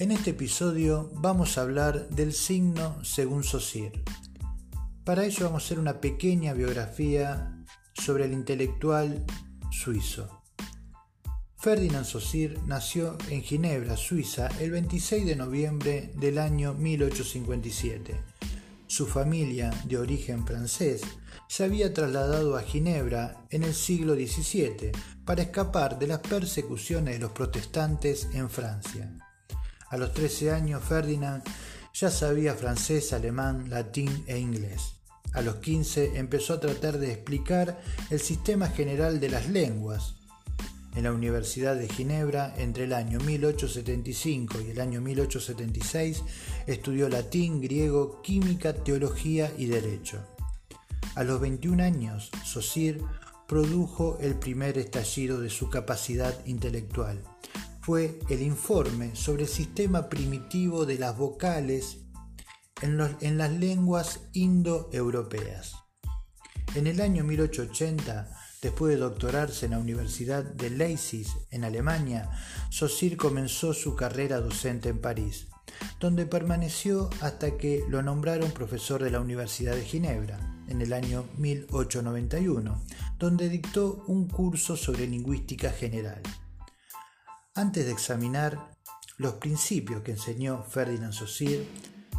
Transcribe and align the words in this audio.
En 0.00 0.12
este 0.12 0.30
episodio 0.30 1.10
vamos 1.14 1.58
a 1.58 1.62
hablar 1.62 2.08
del 2.10 2.32
signo 2.32 3.02
según 3.02 3.42
Saussure. 3.42 4.04
Para 5.02 5.24
ello 5.24 5.46
vamos 5.46 5.64
a 5.64 5.66
hacer 5.66 5.80
una 5.80 6.00
pequeña 6.00 6.52
biografía 6.52 7.64
sobre 7.94 8.26
el 8.26 8.32
intelectual 8.32 9.24
suizo. 9.72 10.44
Ferdinand 11.56 12.04
Saussure 12.04 12.60
nació 12.64 13.18
en 13.28 13.42
Ginebra, 13.42 13.96
Suiza, 13.96 14.46
el 14.60 14.70
26 14.70 15.26
de 15.26 15.34
noviembre 15.34 16.12
del 16.14 16.38
año 16.38 16.74
1857. 16.74 18.20
Su 18.86 19.04
familia, 19.04 19.70
de 19.84 19.98
origen 19.98 20.46
francés, 20.46 21.02
se 21.48 21.64
había 21.64 21.92
trasladado 21.92 22.56
a 22.56 22.62
Ginebra 22.62 23.44
en 23.50 23.64
el 23.64 23.74
siglo 23.74 24.14
XVII 24.14 24.92
para 25.24 25.42
escapar 25.42 25.98
de 25.98 26.06
las 26.06 26.20
persecuciones 26.20 27.14
de 27.14 27.18
los 27.18 27.32
protestantes 27.32 28.28
en 28.32 28.48
Francia. 28.48 29.27
A 29.90 29.96
los 29.96 30.12
13 30.12 30.50
años 30.50 30.84
Ferdinand 30.84 31.42
ya 31.94 32.10
sabía 32.10 32.54
francés, 32.54 33.12
alemán, 33.12 33.70
latín 33.70 34.24
e 34.26 34.38
inglés. 34.38 34.96
A 35.32 35.40
los 35.40 35.56
15 35.56 36.18
empezó 36.18 36.54
a 36.54 36.60
tratar 36.60 36.98
de 36.98 37.10
explicar 37.12 37.80
el 38.10 38.20
sistema 38.20 38.68
general 38.68 39.18
de 39.18 39.30
las 39.30 39.48
lenguas. 39.48 40.14
En 40.94 41.04
la 41.04 41.12
Universidad 41.12 41.76
de 41.76 41.88
Ginebra, 41.88 42.54
entre 42.58 42.84
el 42.84 42.92
año 42.92 43.18
1875 43.20 44.60
y 44.60 44.70
el 44.70 44.80
año 44.80 45.00
1876, 45.00 46.22
estudió 46.66 47.08
latín, 47.08 47.60
griego, 47.60 48.20
química, 48.22 48.74
teología 48.74 49.52
y 49.56 49.66
derecho. 49.66 50.18
A 51.14 51.24
los 51.24 51.40
21 51.40 51.82
años, 51.82 52.30
Saussure 52.44 53.00
produjo 53.46 54.18
el 54.20 54.34
primer 54.38 54.76
estallido 54.76 55.40
de 55.40 55.50
su 55.50 55.70
capacidad 55.70 56.34
intelectual 56.46 57.22
fue 57.88 58.18
el 58.28 58.42
informe 58.42 59.16
sobre 59.16 59.44
el 59.44 59.48
sistema 59.48 60.10
primitivo 60.10 60.84
de 60.84 60.98
las 60.98 61.16
vocales 61.16 62.00
en, 62.82 62.98
las 63.38 63.52
lenguas 63.52 64.28
indoeuropeas. 64.34 65.74
En 66.74 66.86
el 66.86 67.00
año 67.00 67.24
1880, 67.24 68.28
después 68.60 68.92
de 68.92 69.00
doctorarse 69.00 69.64
en 69.64 69.70
la 69.70 69.78
Universidad 69.78 70.44
de 70.44 70.68
Leipzig, 70.68 71.26
en 71.50 71.64
Alemania, 71.64 72.28
Saussure 72.70 73.16
comenzó 73.16 73.72
su 73.72 73.96
carrera 73.96 74.38
docente 74.42 74.90
en 74.90 75.00
París, 75.00 75.46
donde 75.98 76.26
permaneció 76.26 77.08
hasta 77.22 77.56
que 77.56 77.86
lo 77.88 78.02
nombraron 78.02 78.50
profesor 78.50 79.02
de 79.02 79.12
la 79.12 79.20
Universidad 79.20 79.74
de 79.74 79.86
Ginebra 79.86 80.38
en 80.68 80.82
el 80.82 80.92
año 80.92 81.24
1891, 81.38 82.82
donde 83.18 83.48
dictó 83.48 84.04
un 84.08 84.28
curso 84.28 84.76
sobre 84.76 85.06
lingüística 85.06 85.70
general. 85.70 86.20
Antes 87.58 87.86
de 87.86 87.90
examinar 87.90 88.70
los 89.16 89.34
principios 89.34 90.02
que 90.02 90.12
enseñó 90.12 90.62
Ferdinand 90.62 91.12
Saussure, 91.12 91.66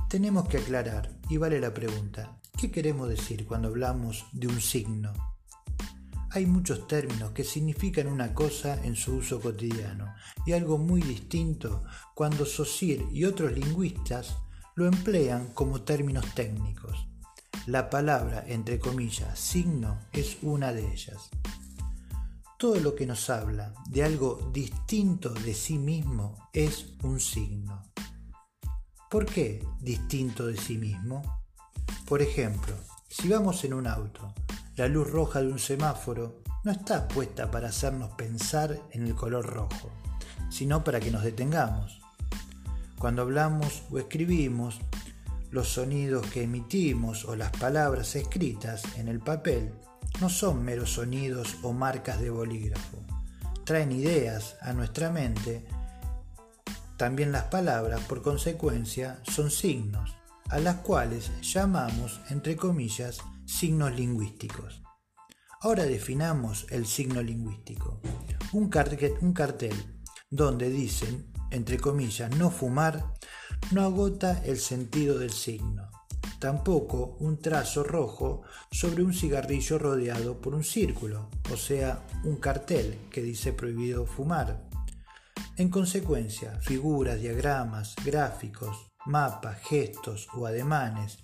tenemos 0.09 0.49
que 0.49 0.57
aclarar, 0.57 1.17
y 1.29 1.37
vale 1.37 1.61
la 1.61 1.73
pregunta, 1.73 2.41
¿qué 2.57 2.69
queremos 2.69 3.07
decir 3.07 3.47
cuando 3.47 3.69
hablamos 3.69 4.25
de 4.33 4.47
un 4.47 4.59
signo? 4.59 5.13
Hay 6.31 6.45
muchos 6.45 6.87
términos 6.89 7.31
que 7.31 7.45
significan 7.45 8.07
una 8.07 8.33
cosa 8.33 8.83
en 8.83 8.97
su 8.97 9.15
uso 9.15 9.39
cotidiano 9.39 10.13
y 10.45 10.51
algo 10.51 10.77
muy 10.77 11.01
distinto 11.01 11.85
cuando 12.13 12.45
Saussure 12.45 13.07
y 13.09 13.23
otros 13.23 13.53
lingüistas 13.53 14.35
lo 14.75 14.87
emplean 14.87 15.53
como 15.53 15.83
términos 15.83 16.25
técnicos. 16.35 17.07
La 17.65 17.89
palabra, 17.89 18.43
entre 18.45 18.77
comillas, 18.77 19.39
signo 19.39 19.99
es 20.11 20.35
una 20.41 20.73
de 20.73 20.91
ellas. 20.91 21.29
Todo 22.59 22.77
lo 22.81 22.93
que 22.93 23.05
nos 23.05 23.29
habla 23.29 23.73
de 23.87 24.03
algo 24.03 24.51
distinto 24.51 25.29
de 25.29 25.53
sí 25.53 25.77
mismo 25.77 26.49
es 26.51 26.87
un 27.03 27.21
signo. 27.21 27.83
¿Por 29.09 29.25
qué 29.25 29.65
distinto 29.79 30.45
de 30.45 30.57
sí 30.57 30.77
mismo? 30.77 31.41
Por 32.05 32.21
ejemplo, 32.21 32.75
si 33.07 33.29
vamos 33.29 33.63
en 33.63 33.73
un 33.73 33.87
auto, 33.87 34.33
la 34.75 34.89
luz 34.89 35.09
roja 35.09 35.39
de 35.39 35.47
un 35.47 35.57
semáforo 35.57 36.43
no 36.65 36.73
está 36.73 37.07
puesta 37.07 37.49
para 37.49 37.69
hacernos 37.69 38.11
pensar 38.17 38.77
en 38.91 39.07
el 39.07 39.15
color 39.15 39.45
rojo, 39.45 39.89
sino 40.49 40.83
para 40.83 40.99
que 40.99 41.11
nos 41.11 41.23
detengamos. 41.23 42.01
Cuando 42.97 43.21
hablamos 43.21 43.83
o 43.89 43.99
escribimos, 43.99 44.81
los 45.49 45.69
sonidos 45.69 46.27
que 46.27 46.43
emitimos 46.43 47.23
o 47.23 47.37
las 47.37 47.51
palabras 47.51 48.17
escritas 48.17 48.83
en 48.97 49.07
el 49.07 49.21
papel 49.21 49.71
no 50.21 50.29
son 50.29 50.63
meros 50.63 50.93
sonidos 50.93 51.57
o 51.61 51.71
marcas 51.71 52.19
de 52.19 52.29
bolígrafo. 52.29 52.97
Traen 53.63 53.91
ideas 53.91 54.57
a 54.61 54.73
nuestra 54.73 55.11
mente. 55.11 55.65
También 56.97 57.31
las 57.31 57.45
palabras, 57.45 58.01
por 58.01 58.21
consecuencia, 58.21 59.21
son 59.23 59.49
signos, 59.49 60.15
a 60.49 60.59
las 60.59 60.77
cuales 60.77 61.31
llamamos, 61.41 62.19
entre 62.29 62.57
comillas, 62.57 63.19
signos 63.45 63.95
lingüísticos. 63.95 64.81
Ahora 65.61 65.83
definamos 65.83 66.65
el 66.69 66.85
signo 66.85 67.21
lingüístico. 67.21 68.01
Un, 68.51 68.69
cartel, 68.69 69.13
un 69.21 69.33
cartel 69.33 69.75
donde 70.29 70.69
dicen, 70.69 71.31
entre 71.51 71.77
comillas, 71.77 72.35
no 72.35 72.51
fumar, 72.51 73.13
no 73.71 73.83
agota 73.83 74.41
el 74.45 74.59
sentido 74.59 75.19
del 75.19 75.31
signo 75.31 75.88
tampoco 76.39 77.17
un 77.19 77.41
trazo 77.41 77.83
rojo 77.83 78.41
sobre 78.71 79.03
un 79.03 79.13
cigarrillo 79.13 79.77
rodeado 79.77 80.39
por 80.39 80.55
un 80.55 80.63
círculo, 80.63 81.29
o 81.51 81.57
sea, 81.57 82.07
un 82.23 82.37
cartel 82.37 82.97
que 83.11 83.21
dice 83.21 83.53
prohibido 83.53 84.05
fumar. 84.05 84.67
En 85.57 85.69
consecuencia, 85.69 86.59
figuras, 86.61 87.19
diagramas, 87.19 87.95
gráficos, 88.03 88.91
mapas, 89.05 89.59
gestos 89.61 90.27
o 90.33 90.45
ademanes, 90.45 91.19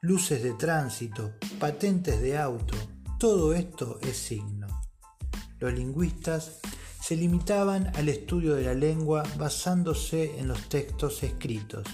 luces 0.00 0.42
de 0.42 0.54
tránsito, 0.54 1.32
patentes 1.58 2.20
de 2.20 2.38
auto, 2.38 2.76
todo 3.18 3.54
esto 3.54 3.98
es 4.02 4.16
signo. 4.16 4.66
Los 5.58 5.72
lingüistas 5.72 6.60
se 7.00 7.16
limitaban 7.16 7.92
al 7.96 8.08
estudio 8.08 8.54
de 8.54 8.62
la 8.62 8.74
lengua 8.74 9.24
basándose 9.36 10.38
en 10.38 10.48
los 10.48 10.68
textos 10.68 11.22
escritos. 11.24 11.86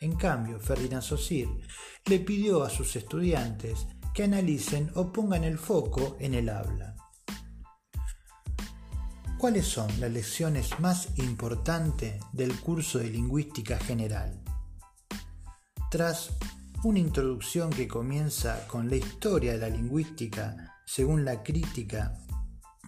En 0.00 0.16
cambio, 0.16 0.58
Ferdinand 0.58 1.02
Saussure 1.02 1.60
le 2.06 2.18
pidió 2.18 2.62
a 2.62 2.70
sus 2.70 2.96
estudiantes 2.96 3.86
que 4.12 4.24
analicen 4.24 4.90
o 4.94 5.12
pongan 5.12 5.44
el 5.44 5.58
foco 5.58 6.16
en 6.20 6.34
el 6.34 6.48
habla. 6.48 6.96
¿Cuáles 9.38 9.66
son 9.66 9.88
las 10.00 10.10
lecciones 10.10 10.78
más 10.78 11.08
importantes 11.16 12.20
del 12.32 12.54
curso 12.60 12.98
de 12.98 13.10
lingüística 13.10 13.78
general? 13.78 14.40
Tras 15.90 16.30
una 16.84 16.98
introducción 16.98 17.70
que 17.70 17.88
comienza 17.88 18.66
con 18.68 18.88
la 18.88 18.96
historia 18.96 19.52
de 19.52 19.58
la 19.58 19.68
lingüística 19.68 20.76
según 20.84 21.24
la 21.24 21.42
crítica 21.42 22.18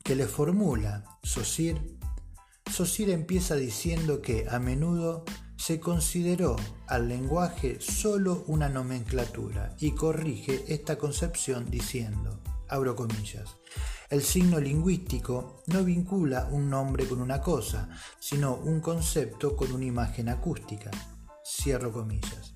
que 0.02 0.14
le 0.14 0.26
formula 0.26 1.04
Saussure, 1.22 1.80
Saussure 2.70 3.12
empieza 3.12 3.54
diciendo 3.54 4.20
que 4.20 4.46
a 4.50 4.58
menudo 4.58 5.24
se 5.56 5.80
consideró 5.80 6.56
al 6.86 7.08
lenguaje 7.08 7.78
solo 7.80 8.44
una 8.46 8.68
nomenclatura 8.68 9.74
y 9.78 9.92
corrige 9.92 10.64
esta 10.68 10.98
concepción 10.98 11.70
diciendo, 11.70 12.40
comillas, 12.96 13.56
el 14.10 14.22
signo 14.22 14.60
lingüístico 14.60 15.62
no 15.66 15.84
vincula 15.84 16.48
un 16.50 16.68
nombre 16.68 17.06
con 17.06 17.20
una 17.20 17.40
cosa, 17.40 17.88
sino 18.18 18.54
un 18.54 18.80
concepto 18.80 19.56
con 19.56 19.72
una 19.72 19.84
imagen 19.84 20.28
acústica. 20.28 20.90
Cierro 21.44 21.92
comillas. 21.92 22.52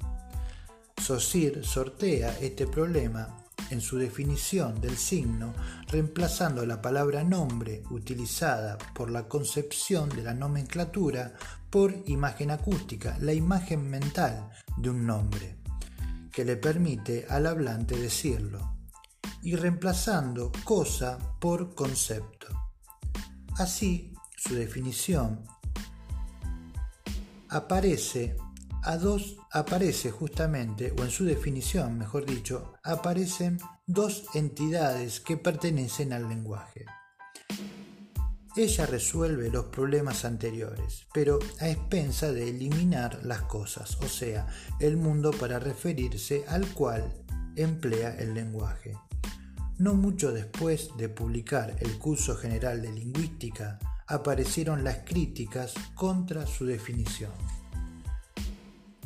Sortea 0.98 2.38
este 2.40 2.66
problema 2.66 3.47
en 3.70 3.80
su 3.80 3.98
definición 3.98 4.80
del 4.80 4.96
signo, 4.96 5.54
reemplazando 5.88 6.64
la 6.64 6.80
palabra 6.80 7.24
nombre 7.24 7.82
utilizada 7.90 8.78
por 8.94 9.10
la 9.10 9.28
concepción 9.28 10.08
de 10.08 10.22
la 10.22 10.34
nomenclatura 10.34 11.34
por 11.70 11.94
imagen 12.06 12.50
acústica, 12.50 13.16
la 13.20 13.32
imagen 13.32 13.88
mental 13.88 14.50
de 14.76 14.90
un 14.90 15.06
nombre, 15.06 15.58
que 16.32 16.44
le 16.44 16.56
permite 16.56 17.26
al 17.28 17.46
hablante 17.46 17.96
decirlo, 17.96 18.76
y 19.42 19.54
reemplazando 19.54 20.50
cosa 20.64 21.18
por 21.38 21.74
concepto. 21.74 22.46
Así, 23.56 24.12
su 24.36 24.54
definición 24.54 25.44
aparece 27.48 28.36
a 28.82 28.96
dos 28.96 29.36
aparece 29.50 30.10
justamente, 30.10 30.94
o 30.98 31.02
en 31.02 31.10
su 31.10 31.24
definición, 31.24 31.98
mejor 31.98 32.26
dicho, 32.26 32.74
aparecen 32.82 33.58
dos 33.86 34.24
entidades 34.34 35.20
que 35.20 35.36
pertenecen 35.36 36.12
al 36.12 36.28
lenguaje. 36.28 36.84
Ella 38.56 38.86
resuelve 38.86 39.50
los 39.50 39.66
problemas 39.66 40.24
anteriores, 40.24 41.06
pero 41.14 41.38
a 41.60 41.68
expensa 41.68 42.32
de 42.32 42.48
eliminar 42.48 43.20
las 43.24 43.42
cosas, 43.42 43.96
o 44.02 44.08
sea, 44.08 44.46
el 44.80 44.96
mundo 44.96 45.30
para 45.30 45.58
referirse 45.58 46.44
al 46.48 46.66
cual 46.74 47.04
emplea 47.56 48.16
el 48.18 48.34
lenguaje. 48.34 48.96
No 49.78 49.94
mucho 49.94 50.32
después 50.32 50.90
de 50.96 51.08
publicar 51.08 51.76
el 51.78 51.98
curso 51.98 52.36
general 52.36 52.82
de 52.82 52.90
lingüística, 52.90 53.78
aparecieron 54.08 54.82
las 54.82 54.98
críticas 55.04 55.74
contra 55.94 56.46
su 56.46 56.66
definición. 56.66 57.30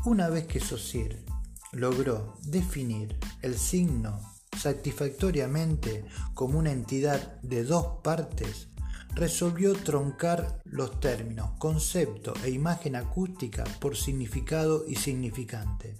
Una 0.04 0.28
vez 0.28 0.48
que 0.48 0.58
Saussure 0.58 1.24
logró 1.70 2.36
definir 2.42 3.16
el 3.40 3.56
signo 3.56 4.20
satisfactoriamente 4.58 6.04
como 6.34 6.58
una 6.58 6.72
entidad 6.72 7.40
de 7.42 7.62
dos 7.62 8.00
partes, 8.02 8.66
resolvió 9.14 9.74
troncar 9.74 10.60
los 10.64 10.98
términos 10.98 11.52
concepto 11.58 12.34
e 12.42 12.50
imagen 12.50 12.96
acústica 12.96 13.62
por 13.78 13.96
significado 13.96 14.84
y 14.88 14.96
significante. 14.96 15.96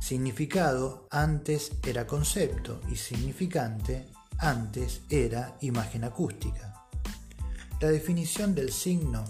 Significado 0.00 1.06
antes 1.12 1.70
era 1.86 2.04
concepto 2.04 2.80
y 2.90 2.96
significante 2.96 4.08
antes 4.38 5.02
era 5.08 5.56
imagen 5.60 6.02
acústica. 6.02 6.84
La 7.80 7.90
definición 7.90 8.56
del 8.56 8.72
signo 8.72 9.24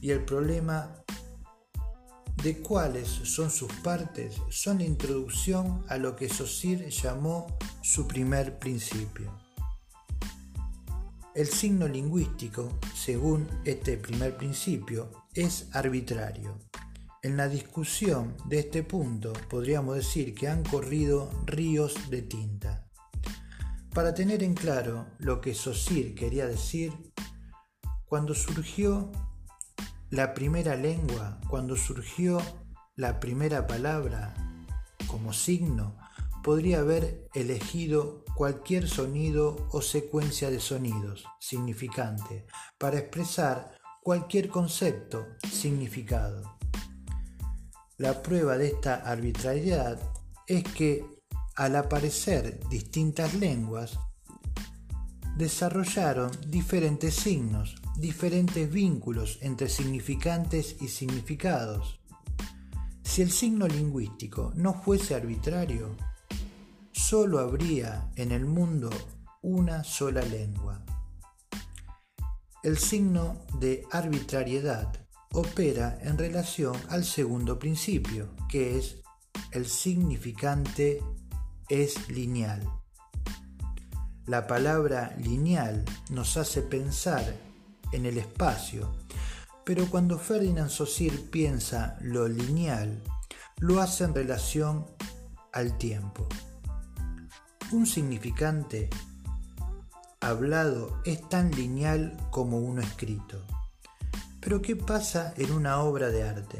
y 0.00 0.12
el 0.12 0.24
problema 0.24 0.94
de 2.42 2.58
cuáles 2.58 3.06
son 3.08 3.50
sus 3.50 3.70
partes 3.82 4.40
son 4.48 4.80
introducción 4.80 5.84
a 5.88 5.98
lo 5.98 6.16
que 6.16 6.28
Saussure 6.28 6.90
llamó 6.90 7.46
su 7.82 8.06
primer 8.06 8.58
principio. 8.58 9.30
El 11.34 11.46
signo 11.46 11.86
lingüístico, 11.86 12.78
según 12.94 13.46
este 13.64 13.98
primer 13.98 14.36
principio, 14.36 15.10
es 15.34 15.68
arbitrario. 15.72 16.58
En 17.22 17.36
la 17.36 17.48
discusión 17.48 18.36
de 18.46 18.60
este 18.60 18.82
punto 18.82 19.34
podríamos 19.50 19.96
decir 19.96 20.34
que 20.34 20.48
han 20.48 20.64
corrido 20.64 21.30
ríos 21.44 22.10
de 22.10 22.22
tinta. 22.22 22.86
Para 23.92 24.14
tener 24.14 24.42
en 24.42 24.54
claro 24.54 25.06
lo 25.18 25.42
que 25.42 25.54
Saussure 25.54 26.14
quería 26.14 26.46
decir, 26.46 26.92
cuando 28.06 28.34
surgió 28.34 29.12
la 30.10 30.34
primera 30.34 30.74
lengua, 30.74 31.40
cuando 31.48 31.76
surgió 31.76 32.42
la 32.96 33.20
primera 33.20 33.66
palabra 33.66 34.34
como 35.06 35.32
signo, 35.32 35.96
podría 36.42 36.80
haber 36.80 37.28
elegido 37.32 38.24
cualquier 38.34 38.88
sonido 38.88 39.68
o 39.70 39.80
secuencia 39.82 40.50
de 40.50 40.58
sonidos 40.58 41.24
significante 41.38 42.46
para 42.76 42.98
expresar 42.98 43.76
cualquier 44.02 44.48
concepto 44.48 45.26
significado. 45.48 46.58
La 47.96 48.22
prueba 48.22 48.56
de 48.58 48.68
esta 48.68 48.96
arbitrariedad 48.96 50.00
es 50.46 50.64
que 50.64 51.04
al 51.54 51.76
aparecer 51.76 52.58
distintas 52.68 53.34
lenguas, 53.34 53.98
desarrollaron 55.36 56.30
diferentes 56.48 57.14
signos 57.14 57.79
diferentes 58.00 58.70
vínculos 58.70 59.38
entre 59.42 59.68
significantes 59.68 60.76
y 60.80 60.88
significados. 60.88 62.00
Si 63.02 63.22
el 63.22 63.30
signo 63.30 63.68
lingüístico 63.68 64.52
no 64.54 64.74
fuese 64.74 65.14
arbitrario, 65.14 65.96
solo 66.92 67.38
habría 67.38 68.10
en 68.16 68.32
el 68.32 68.46
mundo 68.46 68.90
una 69.42 69.84
sola 69.84 70.22
lengua. 70.22 70.82
El 72.62 72.78
signo 72.78 73.46
de 73.58 73.84
arbitrariedad 73.90 74.92
opera 75.32 75.98
en 76.02 76.18
relación 76.18 76.76
al 76.88 77.04
segundo 77.04 77.58
principio, 77.58 78.34
que 78.48 78.78
es 78.78 79.02
el 79.52 79.66
significante 79.66 81.02
es 81.68 82.08
lineal. 82.08 82.62
La 84.26 84.46
palabra 84.46 85.16
lineal 85.18 85.84
nos 86.10 86.36
hace 86.36 86.62
pensar 86.62 87.49
en 87.92 88.06
el 88.06 88.18
espacio, 88.18 88.92
pero 89.64 89.86
cuando 89.86 90.18
Ferdinand 90.18 90.70
Saussure 90.70 91.18
piensa 91.18 91.96
lo 92.00 92.26
lineal, 92.26 93.02
lo 93.58 93.80
hace 93.80 94.04
en 94.04 94.14
relación 94.14 94.86
al 95.52 95.76
tiempo. 95.78 96.26
Un 97.72 97.86
significante 97.86 98.90
hablado 100.20 101.00
es 101.04 101.28
tan 101.28 101.50
lineal 101.50 102.16
como 102.30 102.58
uno 102.58 102.82
escrito. 102.82 103.44
Pero 104.40 104.60
¿qué 104.62 104.76
pasa 104.76 105.34
en 105.36 105.52
una 105.52 105.80
obra 105.80 106.08
de 106.08 106.22
arte? 106.22 106.58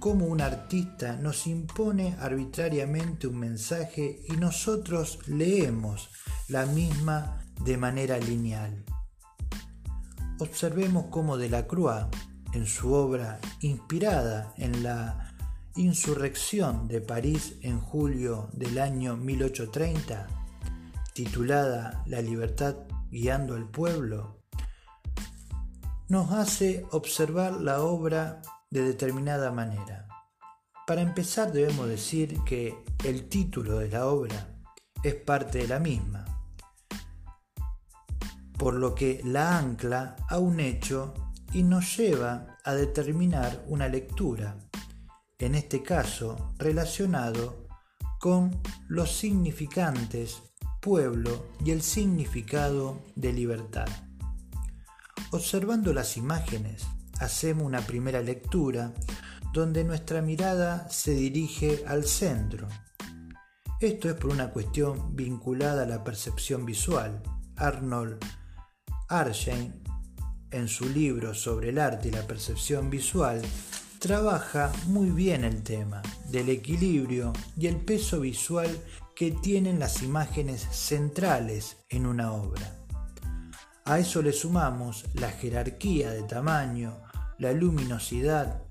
¿Cómo 0.00 0.26
un 0.26 0.40
artista 0.40 1.16
nos 1.16 1.46
impone 1.46 2.16
arbitrariamente 2.20 3.26
un 3.26 3.38
mensaje 3.38 4.20
y 4.28 4.32
nosotros 4.36 5.20
leemos 5.26 6.10
la 6.48 6.66
misma 6.66 7.42
de 7.64 7.78
manera 7.78 8.18
lineal? 8.18 8.84
Observemos 10.40 11.06
cómo 11.10 11.36
Delacroix, 11.36 12.06
en 12.54 12.66
su 12.66 12.92
obra 12.92 13.38
inspirada 13.60 14.52
en 14.56 14.82
la 14.82 15.32
insurrección 15.76 16.88
de 16.88 17.00
París 17.00 17.56
en 17.62 17.80
julio 17.80 18.48
del 18.52 18.80
año 18.80 19.16
1830, 19.16 20.26
titulada 21.12 22.02
La 22.06 22.20
libertad 22.20 22.74
guiando 23.10 23.54
al 23.54 23.70
pueblo, 23.70 24.42
nos 26.08 26.32
hace 26.32 26.84
observar 26.90 27.52
la 27.60 27.82
obra 27.82 28.42
de 28.70 28.82
determinada 28.82 29.52
manera. 29.52 30.08
Para 30.84 31.02
empezar 31.02 31.52
debemos 31.52 31.88
decir 31.88 32.40
que 32.44 32.84
el 33.04 33.28
título 33.28 33.78
de 33.78 33.88
la 33.88 34.06
obra 34.06 34.48
es 35.04 35.14
parte 35.14 35.58
de 35.58 35.68
la 35.68 35.78
misma 35.78 36.33
por 38.64 38.76
lo 38.76 38.94
que 38.94 39.20
la 39.24 39.58
ancla 39.58 40.16
a 40.26 40.38
un 40.38 40.58
hecho 40.58 41.12
y 41.52 41.62
nos 41.62 41.98
lleva 41.98 42.56
a 42.64 42.72
determinar 42.72 43.62
una 43.68 43.88
lectura, 43.88 44.56
en 45.38 45.54
este 45.54 45.82
caso 45.82 46.54
relacionado 46.56 47.68
con 48.18 48.62
los 48.88 49.14
significantes 49.14 50.40
pueblo 50.80 51.48
y 51.62 51.72
el 51.72 51.82
significado 51.82 53.02
de 53.16 53.34
libertad. 53.34 53.84
Observando 55.30 55.92
las 55.92 56.16
imágenes, 56.16 56.86
hacemos 57.20 57.66
una 57.66 57.82
primera 57.82 58.22
lectura 58.22 58.94
donde 59.52 59.84
nuestra 59.84 60.22
mirada 60.22 60.88
se 60.88 61.10
dirige 61.10 61.84
al 61.86 62.04
centro. 62.04 62.66
Esto 63.78 64.08
es 64.08 64.14
por 64.14 64.30
una 64.30 64.48
cuestión 64.52 65.14
vinculada 65.14 65.82
a 65.82 65.86
la 65.86 66.02
percepción 66.02 66.64
visual. 66.64 67.22
Arnold 67.56 68.24
Arshine, 69.18 69.72
en 70.50 70.68
su 70.68 70.88
libro 70.88 71.34
sobre 71.34 71.70
el 71.70 71.78
arte 71.78 72.08
y 72.08 72.12
la 72.12 72.26
percepción 72.26 72.90
visual, 72.90 73.42
trabaja 73.98 74.72
muy 74.86 75.10
bien 75.10 75.44
el 75.44 75.62
tema 75.62 76.02
del 76.30 76.48
equilibrio 76.48 77.32
y 77.56 77.66
el 77.66 77.76
peso 77.76 78.20
visual 78.20 78.68
que 79.16 79.30
tienen 79.30 79.78
las 79.78 80.02
imágenes 80.02 80.66
centrales 80.70 81.78
en 81.88 82.06
una 82.06 82.32
obra. 82.32 82.84
A 83.84 83.98
eso 83.98 84.22
le 84.22 84.32
sumamos 84.32 85.04
la 85.14 85.30
jerarquía 85.30 86.10
de 86.10 86.22
tamaño, 86.22 87.02
la 87.38 87.52
luminosidad 87.52 88.62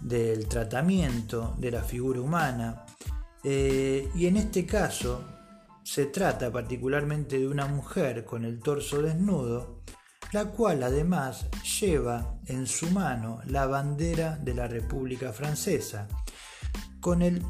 del 0.00 0.46
tratamiento 0.48 1.54
de 1.58 1.70
la 1.70 1.82
figura 1.82 2.20
humana 2.20 2.84
eh, 3.42 4.08
y 4.14 4.26
en 4.26 4.36
este 4.36 4.64
caso 4.64 5.24
se 5.84 6.06
trata 6.06 6.50
particularmente 6.50 7.38
de 7.38 7.46
una 7.46 7.66
mujer 7.66 8.24
con 8.24 8.44
el 8.44 8.58
torso 8.58 9.02
desnudo, 9.02 9.82
la 10.32 10.46
cual 10.46 10.82
además 10.82 11.46
lleva 11.78 12.40
en 12.46 12.66
su 12.66 12.90
mano 12.90 13.40
la 13.46 13.66
bandera 13.66 14.36
de 14.36 14.54
la 14.54 14.66
República 14.66 15.32
Francesa, 15.32 16.08
con 17.00 17.20
el 17.20 17.44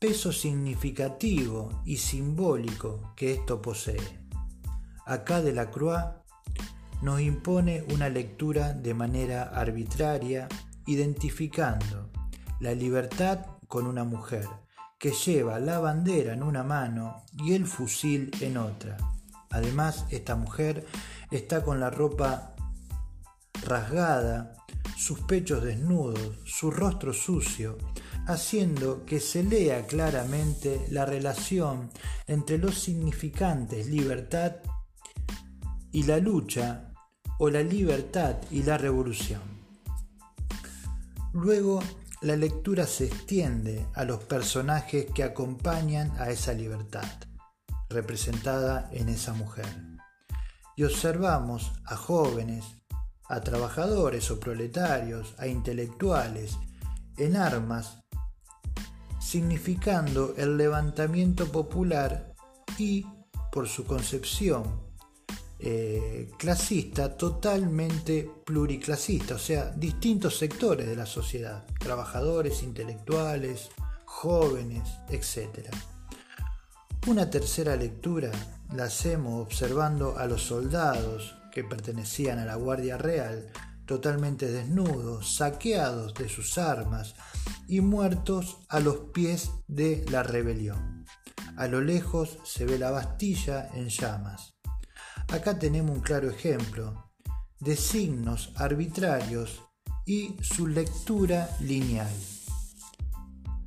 peso 0.00 0.32
significativo 0.32 1.80
y 1.84 1.96
simbólico 1.98 3.14
que 3.16 3.32
esto 3.32 3.62
posee. 3.62 4.20
Acá 5.06 5.40
de 5.40 5.52
la 5.52 5.70
nos 7.02 7.20
impone 7.20 7.84
una 7.94 8.08
lectura 8.08 8.72
de 8.72 8.94
manera 8.94 9.44
arbitraria, 9.44 10.48
identificando 10.86 12.10
la 12.58 12.72
libertad 12.74 13.46
con 13.68 13.86
una 13.86 14.02
mujer, 14.02 14.48
que 14.98 15.10
lleva 15.10 15.58
la 15.58 15.78
bandera 15.78 16.32
en 16.32 16.42
una 16.42 16.62
mano 16.62 17.24
y 17.38 17.54
el 17.54 17.66
fusil 17.66 18.30
en 18.40 18.56
otra. 18.56 18.96
Además, 19.50 20.06
esta 20.10 20.36
mujer 20.36 20.86
está 21.30 21.62
con 21.62 21.80
la 21.80 21.90
ropa 21.90 22.54
rasgada, 23.64 24.56
sus 24.96 25.20
pechos 25.20 25.62
desnudos, 25.62 26.38
su 26.44 26.70
rostro 26.70 27.12
sucio, 27.12 27.76
haciendo 28.26 29.04
que 29.04 29.20
se 29.20 29.42
lea 29.42 29.86
claramente 29.86 30.86
la 30.90 31.04
relación 31.04 31.90
entre 32.26 32.58
los 32.58 32.78
significantes 32.78 33.86
libertad 33.86 34.56
y 35.92 36.04
la 36.04 36.18
lucha 36.18 36.92
o 37.38 37.50
la 37.50 37.62
libertad 37.62 38.36
y 38.50 38.62
la 38.62 38.78
revolución. 38.78 39.42
Luego 41.32 41.82
la 42.22 42.36
lectura 42.36 42.86
se 42.86 43.06
extiende 43.06 43.86
a 43.94 44.04
los 44.04 44.22
personajes 44.24 45.06
que 45.14 45.22
acompañan 45.22 46.12
a 46.18 46.30
esa 46.30 46.52
libertad, 46.52 47.08
representada 47.88 48.88
en 48.92 49.08
esa 49.08 49.34
mujer. 49.34 49.66
Y 50.76 50.84
observamos 50.84 51.72
a 51.84 51.96
jóvenes, 51.96 52.64
a 53.28 53.40
trabajadores 53.40 54.30
o 54.30 54.40
proletarios, 54.40 55.34
a 55.38 55.46
intelectuales, 55.46 56.56
en 57.18 57.36
armas 57.36 57.98
significando 59.20 60.34
el 60.36 60.56
levantamiento 60.56 61.50
popular 61.50 62.34
y, 62.78 63.06
por 63.50 63.68
su 63.68 63.84
concepción 63.84 64.85
eh, 65.58 66.30
clasista, 66.38 67.16
totalmente 67.16 68.30
pluriclasista, 68.44 69.36
o 69.36 69.38
sea, 69.38 69.70
distintos 69.70 70.36
sectores 70.36 70.86
de 70.86 70.96
la 70.96 71.06
sociedad, 71.06 71.64
trabajadores, 71.78 72.62
intelectuales, 72.62 73.70
jóvenes, 74.04 74.88
etc. 75.08 75.68
Una 77.06 77.30
tercera 77.30 77.76
lectura 77.76 78.30
la 78.74 78.84
hacemos 78.84 79.40
observando 79.40 80.18
a 80.18 80.26
los 80.26 80.42
soldados 80.42 81.36
que 81.52 81.64
pertenecían 81.64 82.38
a 82.38 82.44
la 82.44 82.56
Guardia 82.56 82.98
Real 82.98 83.50
totalmente 83.86 84.50
desnudos, 84.50 85.36
saqueados 85.36 86.12
de 86.14 86.28
sus 86.28 86.58
armas 86.58 87.14
y 87.68 87.80
muertos 87.80 88.58
a 88.68 88.80
los 88.80 88.96
pies 89.14 89.50
de 89.68 90.04
la 90.10 90.22
rebelión. 90.22 91.06
A 91.56 91.68
lo 91.68 91.80
lejos 91.80 92.38
se 92.44 92.66
ve 92.66 92.78
la 92.78 92.90
Bastilla 92.90 93.70
en 93.72 93.88
llamas. 93.88 94.55
Acá 95.28 95.58
tenemos 95.58 95.96
un 95.96 96.02
claro 96.02 96.30
ejemplo 96.30 97.10
de 97.58 97.74
signos 97.74 98.52
arbitrarios 98.54 99.62
y 100.06 100.36
su 100.40 100.68
lectura 100.68 101.50
lineal, 101.60 102.14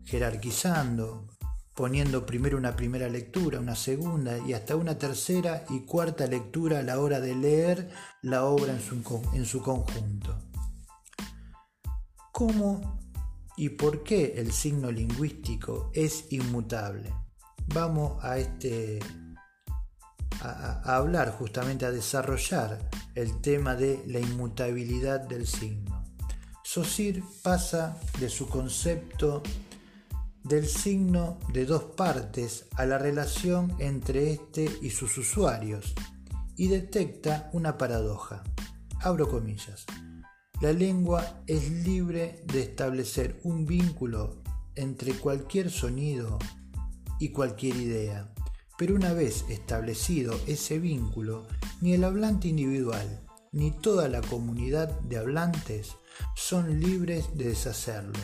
jerarquizando, 0.05 1.27
poniendo 1.75 2.25
primero 2.25 2.57
una 2.57 2.77
primera 2.77 3.09
lectura, 3.09 3.59
una 3.59 3.75
segunda 3.75 4.37
y 4.47 4.53
hasta 4.53 4.77
una 4.77 4.97
tercera 4.97 5.65
y 5.69 5.81
cuarta 5.81 6.27
lectura 6.27 6.79
a 6.79 6.83
la 6.83 6.97
hora 6.99 7.19
de 7.19 7.35
leer 7.35 7.89
la 8.21 8.45
obra 8.45 8.71
en 8.71 8.81
su, 8.81 9.21
en 9.33 9.45
su 9.45 9.61
conjunto. 9.61 10.39
¿Cómo 12.31 12.99
y 13.57 13.67
por 13.69 14.03
qué 14.03 14.35
el 14.37 14.53
signo 14.53 14.91
lingüístico 14.91 15.91
es 15.93 16.31
inmutable? 16.31 17.13
Vamos 17.67 18.23
a, 18.23 18.37
este, 18.37 18.99
a, 20.41 20.95
hablar 20.95 21.31
justamente, 21.31 21.85
a 21.85 21.91
desarrollar 21.91 22.89
el 23.15 23.41
tema 23.41 23.75
de 23.75 24.03
la 24.07 24.19
inmutabilidad 24.19 25.21
del 25.21 25.47
signo. 25.47 26.03
Saussure 26.63 27.23
pasa 27.41 27.97
de 28.19 28.29
su 28.29 28.47
concepto 28.47 29.41
del 30.43 30.67
signo 30.67 31.39
de 31.51 31.65
dos 31.65 31.83
partes 31.95 32.67
a 32.75 32.85
la 32.85 32.97
relación 32.97 33.75
entre 33.79 34.33
éste 34.33 34.69
y 34.81 34.89
sus 34.91 35.17
usuarios 35.17 35.93
y 36.55 36.67
detecta 36.67 37.49
una 37.53 37.77
paradoja. 37.77 38.43
Abro 39.01 39.29
comillas. 39.29 39.85
La 40.61 40.73
lengua 40.73 41.41
es 41.47 41.71
libre 41.71 42.43
de 42.45 42.61
establecer 42.61 43.39
un 43.43 43.65
vínculo 43.65 44.41
entre 44.75 45.13
cualquier 45.13 45.69
sonido 45.71 46.37
y 47.17 47.29
cualquier 47.29 47.77
idea, 47.77 48.33
pero 48.79 48.95
una 48.95 49.13
vez 49.13 49.45
establecido 49.49 50.35
ese 50.47 50.79
vínculo, 50.79 51.45
ni 51.81 51.93
el 51.93 52.03
hablante 52.03 52.47
individual 52.47 53.21
ni 53.51 53.69
toda 53.69 54.07
la 54.07 54.21
comunidad 54.21 54.99
de 55.01 55.17
hablantes 55.17 55.97
son 56.35 56.79
libres 56.79 57.37
de 57.37 57.49
deshacerlo. 57.49 58.19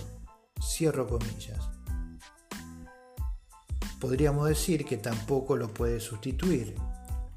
Cierro 0.59 1.07
comillas 1.07 1.75
podríamos 4.05 4.47
decir 4.47 4.85
que 4.85 4.97
tampoco 4.97 5.55
lo 5.57 5.73
puede 5.73 5.99
sustituir. 5.99 6.75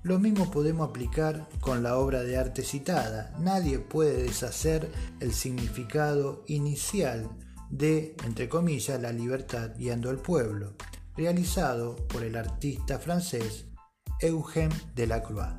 Lo 0.03 0.19
mismo 0.19 0.51
podemos 0.51 0.87
aplicar 0.91 1.49
con 1.61 1.83
la 1.83 1.97
obra 1.97 2.23
de 2.23 2.37
arte 2.37 2.63
citada. 2.63 3.35
Nadie 3.41 3.79
puede 3.79 4.23
deshacer 4.25 4.91
el 5.21 5.33
significado 5.33 6.45
inicial 6.47 7.31
de, 7.71 8.15
entre 8.23 8.51
comillas, 8.51 9.01
la 9.01 9.13
libertad 9.13 9.71
guiando 9.79 10.11
al 10.11 10.19
pueblo, 10.19 10.75
realizado 11.19 11.97
por 12.07 12.23
el 12.23 12.37
artista 12.37 13.01
francés 13.01 13.67
Eugène 14.21 14.73
Delacroix. 14.95 15.53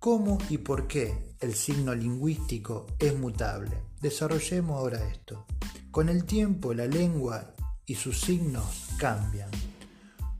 ¿Cómo 0.00 0.38
y 0.50 0.58
por 0.58 0.88
qué 0.88 1.36
el 1.38 1.54
signo 1.54 1.94
lingüístico 1.94 2.86
es 2.98 3.16
mutable? 3.16 3.84
Desarrollemos 4.00 4.80
ahora 4.80 5.06
esto. 5.06 5.46
Con 5.92 6.08
el 6.08 6.24
tiempo 6.24 6.74
la 6.74 6.86
lengua 6.86 7.54
y 7.86 7.94
sus 7.94 8.20
signos 8.20 8.88
cambian. 8.98 9.50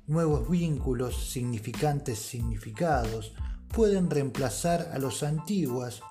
Nuevos 0.09 0.51
vínculos, 0.51 1.31
significantes 1.31 2.19
significados, 2.19 3.35
pueden 3.69 4.11
reemplazar 4.11 4.91
a 4.93 4.99
los 4.99 5.23
antiguos 5.23 6.03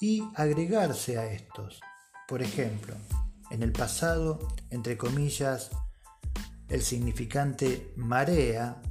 y 0.00 0.24
agregarse 0.34 1.18
a 1.18 1.32
estos. 1.32 1.80
Por 2.26 2.42
ejemplo, 2.42 2.96
en 3.52 3.62
el 3.62 3.70
pasado, 3.70 4.40
entre 4.70 4.96
comillas, 4.96 5.70
el 6.74 6.82
significante 6.82 7.92
marea 7.94 8.82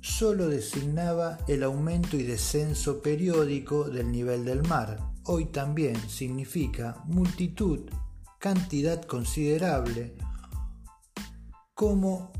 solo 0.00 0.48
designaba 0.48 1.36
el 1.48 1.62
aumento 1.62 2.16
y 2.16 2.22
descenso 2.22 3.02
periódico 3.02 3.84
del 3.90 4.10
nivel 4.10 4.46
del 4.46 4.66
mar. 4.66 5.12
Hoy 5.24 5.44
también 5.44 5.96
significa 6.08 6.96
multitud, 7.04 7.80
cantidad 8.38 9.02
considerable 9.02 10.16
como 11.74 12.32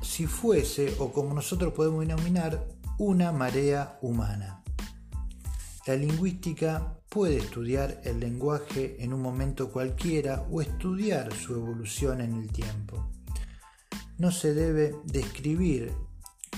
si 0.00 0.28
fuese, 0.28 0.94
o 1.00 1.12
como 1.12 1.34
nosotros 1.34 1.72
podemos 1.72 2.06
denominar, 2.06 2.68
una 2.98 3.32
marea 3.32 3.98
humana. 4.00 4.62
La 5.88 5.96
lingüística 5.96 7.00
puede 7.08 7.38
estudiar 7.38 8.00
el 8.04 8.20
lenguaje 8.20 8.96
en 9.02 9.12
un 9.12 9.22
momento 9.22 9.72
cualquiera 9.72 10.46
o 10.52 10.62
estudiar 10.62 11.34
su 11.34 11.54
evolución 11.54 12.20
en 12.20 12.34
el 12.34 12.52
tiempo. 12.52 13.10
No 14.20 14.30
se 14.30 14.54
debe 14.54 14.94
describir 15.02 15.92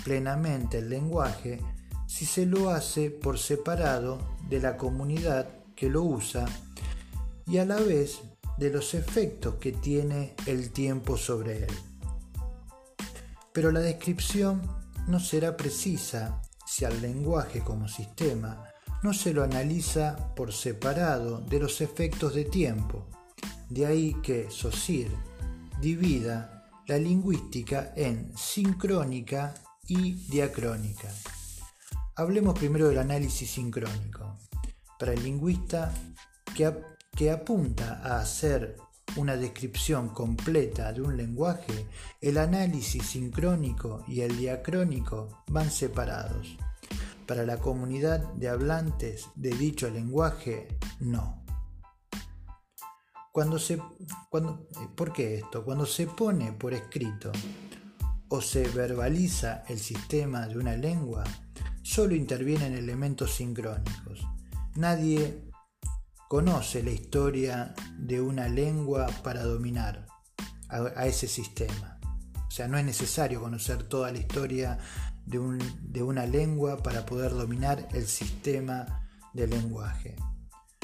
plenamente 0.04 0.80
el 0.80 0.90
lenguaje 0.90 1.58
si 2.06 2.26
se 2.26 2.44
lo 2.44 2.68
hace 2.68 3.10
por 3.10 3.38
separado 3.38 4.18
de 4.50 4.60
la 4.60 4.76
comunidad 4.76 5.48
que 5.74 5.88
lo 5.88 6.02
usa 6.02 6.44
y 7.46 7.56
a 7.56 7.64
la 7.64 7.76
vez 7.76 8.20
de 8.58 8.68
los 8.68 8.92
efectos 8.92 9.54
que 9.54 9.72
tiene 9.72 10.34
el 10.46 10.72
tiempo 10.72 11.16
sobre 11.16 11.64
él 11.64 11.72
pero 13.52 13.70
la 13.70 13.80
descripción 13.80 14.62
no 15.06 15.20
será 15.20 15.56
precisa 15.56 16.40
si 16.66 16.84
al 16.84 17.00
lenguaje 17.02 17.60
como 17.60 17.86
sistema 17.86 18.64
no 19.02 19.12
se 19.12 19.34
lo 19.34 19.42
analiza 19.42 20.34
por 20.34 20.52
separado 20.52 21.38
de 21.40 21.58
los 21.58 21.80
efectos 21.80 22.34
de 22.34 22.44
tiempo. 22.44 23.06
De 23.68 23.84
ahí 23.86 24.16
que 24.22 24.48
Saussure 24.50 25.10
divida 25.80 26.51
la 26.86 26.98
lingüística 26.98 27.92
en 27.96 28.36
sincrónica 28.36 29.54
y 29.86 30.14
diacrónica. 30.28 31.08
Hablemos 32.16 32.58
primero 32.58 32.88
del 32.88 32.98
análisis 32.98 33.50
sincrónico. 33.50 34.38
Para 34.98 35.12
el 35.12 35.22
lingüista 35.22 35.92
que, 36.54 36.72
que 37.16 37.30
apunta 37.30 38.00
a 38.02 38.20
hacer 38.20 38.76
una 39.16 39.36
descripción 39.36 40.08
completa 40.08 40.92
de 40.92 41.02
un 41.02 41.16
lenguaje, 41.16 41.86
el 42.20 42.38
análisis 42.38 43.04
sincrónico 43.04 44.04
y 44.08 44.20
el 44.20 44.36
diacrónico 44.36 45.42
van 45.48 45.70
separados. 45.70 46.56
Para 47.26 47.44
la 47.44 47.58
comunidad 47.58 48.20
de 48.34 48.48
hablantes 48.48 49.28
de 49.34 49.50
dicho 49.50 49.88
lenguaje, 49.90 50.68
no. 51.00 51.41
Cuando 53.32 53.58
se, 53.58 53.80
cuando, 54.28 54.68
¿Por 54.94 55.14
qué 55.14 55.36
esto? 55.36 55.64
Cuando 55.64 55.86
se 55.86 56.06
pone 56.06 56.52
por 56.52 56.74
escrito 56.74 57.32
o 58.28 58.42
se 58.42 58.68
verbaliza 58.68 59.64
el 59.68 59.78
sistema 59.78 60.46
de 60.46 60.58
una 60.58 60.76
lengua, 60.76 61.24
solo 61.82 62.14
intervienen 62.14 62.74
elementos 62.74 63.34
sincrónicos. 63.34 64.20
Nadie 64.76 65.50
conoce 66.28 66.82
la 66.82 66.90
historia 66.90 67.74
de 67.98 68.20
una 68.20 68.48
lengua 68.48 69.06
para 69.22 69.44
dominar 69.44 70.06
a, 70.68 71.06
ese 71.06 71.26
sistema. 71.26 71.98
O 72.46 72.50
sea, 72.50 72.68
no 72.68 72.76
es 72.76 72.84
necesario 72.84 73.40
conocer 73.40 73.82
toda 73.84 74.12
la 74.12 74.18
historia 74.18 74.78
de, 75.24 75.38
de 75.80 76.02
una 76.02 76.26
lengua 76.26 76.82
para 76.82 77.06
poder 77.06 77.32
dominar 77.32 77.88
el 77.92 78.06
sistema 78.06 79.08
del 79.32 79.50
lenguaje. 79.50 80.16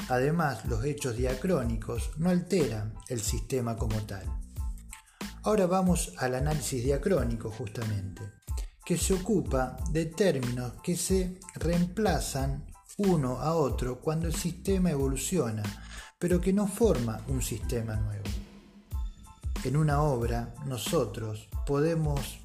Además, 0.09 0.65
los 0.65 0.83
hechos 0.83 1.15
diacrónicos 1.15 2.11
no 2.17 2.29
alteran 2.29 2.95
el 3.07 3.21
sistema 3.21 3.77
como 3.77 3.95
tal. 4.01 4.23
Ahora 5.43 5.67
vamos 5.67 6.13
al 6.17 6.35
análisis 6.35 6.83
diacrónico 6.83 7.51
justamente, 7.51 8.23
que 8.83 8.97
se 8.97 9.13
ocupa 9.13 9.77
de 9.91 10.07
términos 10.07 10.73
que 10.83 10.97
se 10.97 11.39
reemplazan 11.55 12.65
uno 12.97 13.39
a 13.39 13.53
otro 13.53 13.99
cuando 14.01 14.27
el 14.27 14.35
sistema 14.35 14.89
evoluciona, 14.89 15.63
pero 16.17 16.41
que 16.41 16.51
no 16.53 16.67
forma 16.67 17.21
un 17.27 17.41
sistema 17.41 17.95
nuevo. 17.95 18.25
En 19.63 19.77
una 19.77 20.01
obra 20.01 20.55
nosotros 20.65 21.47
podemos 21.67 22.39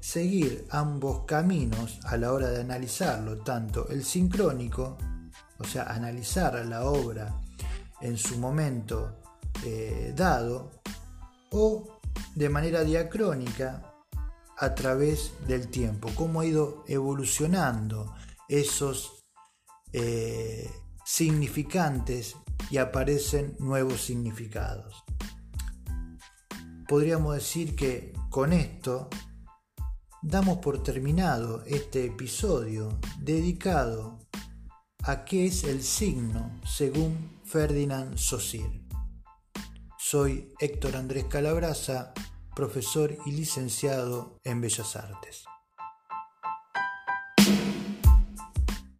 seguir 0.00 0.66
ambos 0.70 1.24
caminos 1.26 1.98
a 2.04 2.16
la 2.16 2.32
hora 2.32 2.48
de 2.48 2.60
analizarlo, 2.60 3.38
tanto 3.38 3.88
el 3.88 4.04
sincrónico, 4.04 4.96
o 5.64 5.66
sea, 5.66 5.84
analizar 5.84 6.54
la 6.66 6.84
obra 6.84 7.40
en 8.00 8.18
su 8.18 8.38
momento 8.38 9.22
eh, 9.64 10.12
dado, 10.14 10.70
o 11.50 12.00
de 12.34 12.48
manera 12.50 12.84
diacrónica 12.84 13.94
a 14.58 14.74
través 14.74 15.32
del 15.46 15.68
tiempo, 15.68 16.10
cómo 16.14 16.40
ha 16.40 16.46
ido 16.46 16.84
evolucionando 16.86 18.14
esos 18.48 19.24
eh, 19.92 20.70
significantes 21.04 22.36
y 22.70 22.76
aparecen 22.76 23.56
nuevos 23.58 24.02
significados. 24.02 25.02
Podríamos 26.86 27.36
decir 27.36 27.74
que 27.74 28.12
con 28.28 28.52
esto 28.52 29.08
damos 30.22 30.58
por 30.58 30.82
terminado 30.82 31.62
este 31.64 32.04
episodio 32.04 32.98
dedicado 33.18 34.23
a 35.06 35.26
qué 35.26 35.46
es 35.46 35.64
el 35.64 35.82
signo 35.82 36.50
según 36.64 37.38
Ferdinand 37.44 38.16
Saussure. 38.16 38.80
Soy 39.98 40.50
Héctor 40.58 40.96
Andrés 40.96 41.24
Calabraza, 41.24 42.14
profesor 42.56 43.14
y 43.26 43.32
licenciado 43.32 44.40
en 44.44 44.62
Bellas 44.62 44.96
Artes. 44.96 45.44